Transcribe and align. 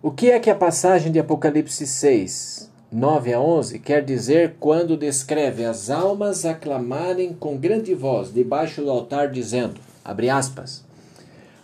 O 0.00 0.12
que 0.12 0.30
é 0.30 0.38
que 0.38 0.48
a 0.48 0.54
passagem 0.54 1.10
de 1.10 1.18
Apocalipse 1.18 1.84
6, 1.84 2.70
9 2.92 3.32
a 3.32 3.40
11 3.40 3.80
quer 3.80 4.04
dizer 4.04 4.54
quando 4.60 4.96
descreve 4.96 5.64
as 5.64 5.90
almas 5.90 6.44
aclamarem 6.44 7.32
com 7.32 7.56
grande 7.56 7.96
voz 7.96 8.32
debaixo 8.32 8.80
do 8.80 8.92
altar, 8.92 9.28
dizendo, 9.28 9.80
abre 10.04 10.30
aspas, 10.30 10.84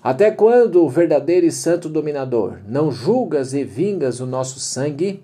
até 0.02 0.32
quando, 0.32 0.88
verdadeiro 0.88 1.46
e 1.46 1.52
santo 1.52 1.88
dominador, 1.88 2.58
não 2.66 2.90
julgas 2.90 3.54
e 3.54 3.62
vingas 3.62 4.18
o 4.18 4.26
nosso 4.26 4.58
sangue? 4.58 5.22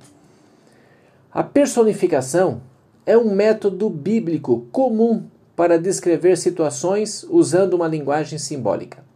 A 1.32 1.42
personificação 1.42 2.62
é 3.04 3.18
um 3.18 3.34
método 3.34 3.90
bíblico 3.90 4.68
comum 4.70 5.24
para 5.56 5.80
descrever 5.80 6.38
situações 6.38 7.24
usando 7.28 7.74
uma 7.74 7.88
linguagem 7.88 8.38
simbólica. 8.38 9.09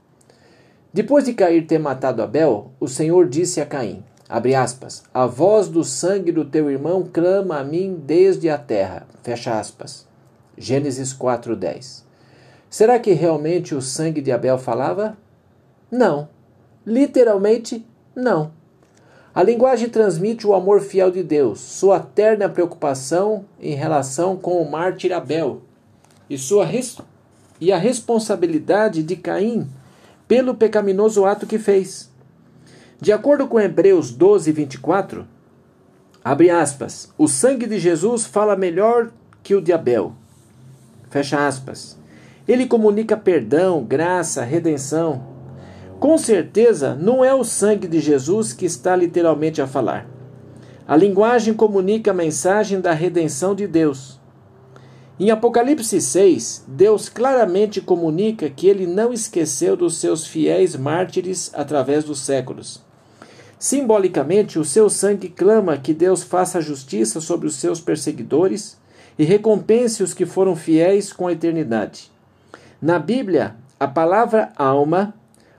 Depois 0.94 1.24
de 1.24 1.32
Cair 1.34 1.66
ter 1.66 1.80
matado 1.80 2.22
Abel, 2.22 2.70
o 2.78 2.86
Senhor 2.86 3.28
disse 3.28 3.60
a 3.60 3.66
Caim: 3.66 4.04
aspas, 4.56 5.02
A 5.12 5.26
voz 5.26 5.66
do 5.66 5.82
sangue 5.82 6.30
do 6.30 6.44
teu 6.44 6.70
irmão 6.70 7.10
clama 7.12 7.58
a 7.58 7.64
mim 7.64 8.00
desde 8.06 8.48
a 8.48 8.56
terra. 8.56 9.04
Fecha 9.20 9.58
aspas. 9.58 10.06
Gênesis 10.56 11.12
4:10. 11.12 12.04
Será 12.70 13.00
que 13.00 13.10
realmente 13.10 13.74
o 13.74 13.82
sangue 13.82 14.20
de 14.20 14.30
Abel 14.30 14.56
falava? 14.56 15.18
Não. 15.90 16.28
Literalmente, 16.86 17.84
não. 18.14 18.52
A 19.34 19.42
linguagem 19.42 19.88
transmite 19.88 20.46
o 20.46 20.54
amor 20.54 20.80
fiel 20.80 21.10
de 21.10 21.24
Deus, 21.24 21.58
sua 21.58 21.98
terna 21.98 22.48
preocupação 22.48 23.44
em 23.60 23.74
relação 23.74 24.36
com 24.36 24.62
o 24.62 24.70
mártir 24.70 25.12
Abel 25.12 25.62
e, 26.30 26.38
sua 26.38 26.68
e 27.60 27.72
a 27.72 27.78
responsabilidade 27.78 29.02
de 29.02 29.16
Caim 29.16 29.68
pelo 30.26 30.54
pecaminoso 30.54 31.24
ato 31.24 31.46
que 31.46 31.58
fez. 31.58 32.10
De 33.00 33.12
acordo 33.12 33.46
com 33.46 33.60
Hebreus 33.60 34.10
12, 34.10 34.52
24, 34.52 35.26
abre 36.24 36.50
aspas, 36.50 37.12
o 37.18 37.28
sangue 37.28 37.66
de 37.66 37.78
Jesus 37.78 38.24
fala 38.24 38.56
melhor 38.56 39.10
que 39.42 39.54
o 39.54 39.60
de 39.60 39.72
Abel. 39.72 40.14
Fecha 41.10 41.46
aspas. 41.46 41.98
Ele 42.46 42.66
comunica 42.66 43.16
perdão, 43.16 43.84
graça, 43.84 44.42
redenção, 44.42 45.34
com 46.04 46.18
certeza, 46.18 46.94
não 46.94 47.24
é 47.24 47.32
o 47.32 47.42
sangue 47.42 47.88
de 47.88 47.98
Jesus 47.98 48.52
que 48.52 48.66
está 48.66 48.94
literalmente 48.94 49.62
a 49.62 49.66
falar. 49.66 50.06
A 50.86 50.94
linguagem 50.96 51.54
comunica 51.54 52.10
a 52.10 52.14
mensagem 52.14 52.78
da 52.78 52.92
redenção 52.92 53.54
de 53.54 53.66
Deus. 53.66 54.20
Em 55.18 55.30
Apocalipse 55.30 56.00
6, 56.00 56.64
Deus 56.66 57.08
claramente 57.08 57.80
comunica 57.80 58.50
que 58.50 58.66
ele 58.66 58.84
não 58.84 59.12
esqueceu 59.12 59.76
dos 59.76 59.96
seus 59.98 60.26
fiéis 60.26 60.74
mártires 60.74 61.52
através 61.54 62.02
dos 62.02 62.18
séculos. 62.18 62.82
Simbolicamente, 63.56 64.58
o 64.58 64.64
seu 64.64 64.90
sangue 64.90 65.28
clama 65.28 65.78
que 65.78 65.94
Deus 65.94 66.24
faça 66.24 66.60
justiça 66.60 67.20
sobre 67.20 67.46
os 67.46 67.54
seus 67.54 67.80
perseguidores 67.80 68.76
e 69.16 69.22
recompense 69.22 70.02
os 70.02 70.12
que 70.12 70.26
foram 70.26 70.56
fiéis 70.56 71.12
com 71.12 71.28
a 71.28 71.32
eternidade. 71.32 72.10
Na 72.82 72.98
Bíblia, 72.98 73.54
a 73.78 73.86
palavra 73.86 74.52
alma 74.56 75.14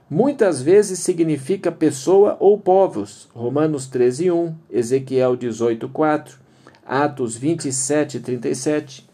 muitas 0.08 0.60
vezes 0.60 0.98
significa 0.98 1.72
pessoa 1.72 2.36
ou 2.38 2.58
povos. 2.58 3.26
Romanos 3.34 3.86
13, 3.86 4.30
1, 4.30 4.54
Ezequiel 4.70 5.34
18, 5.34 5.88
4, 5.88 6.38
Atos 6.84 7.36
27, 7.36 8.20
37. 8.20 9.05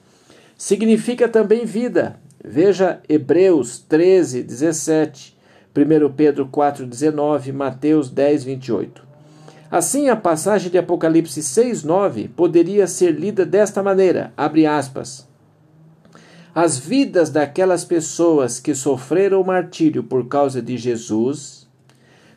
Significa 0.62 1.28
também 1.28 1.64
vida. 1.64 2.20
Veja 2.40 3.00
Hebreus 3.08 3.80
13, 3.80 4.44
17, 4.44 5.36
1 5.76 6.12
Pedro 6.12 6.46
4, 6.46 6.86
19, 6.86 7.50
Mateus 7.50 8.08
10, 8.08 8.44
28. 8.44 9.04
Assim, 9.68 10.08
a 10.08 10.14
passagem 10.14 10.70
de 10.70 10.78
Apocalipse 10.78 11.42
6, 11.42 11.82
9 11.82 12.28
poderia 12.28 12.86
ser 12.86 13.10
lida 13.10 13.44
desta 13.44 13.82
maneira, 13.82 14.32
abre 14.36 14.64
aspas, 14.64 15.26
as 16.54 16.78
vidas 16.78 17.28
daquelas 17.28 17.84
pessoas 17.84 18.60
que 18.60 18.72
sofreram 18.72 19.40
o 19.40 19.44
martírio 19.44 20.04
por 20.04 20.28
causa 20.28 20.62
de 20.62 20.78
Jesus, 20.78 21.66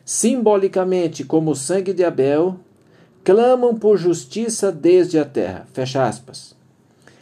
simbolicamente 0.04 1.22
como 1.22 1.52
o 1.52 1.56
sangue 1.56 1.92
de 1.92 2.02
Abel, 2.02 2.58
clamam 3.22 3.76
por 3.76 3.96
justiça 3.96 4.72
desde 4.72 5.16
a 5.16 5.24
terra. 5.24 5.68
Fecha 5.72 6.04
aspas. 6.04 6.55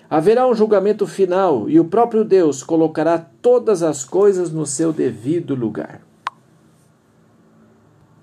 Haverá 0.08 0.46
um 0.46 0.54
julgamento 0.54 1.06
final 1.06 1.68
e 1.68 1.80
o 1.80 1.84
próprio 1.84 2.24
Deus 2.24 2.62
colocará 2.62 3.18
todas 3.18 3.82
as 3.82 4.04
coisas 4.04 4.50
no 4.50 4.66
seu 4.66 4.92
devido 4.92 5.54
lugar. 5.54 6.00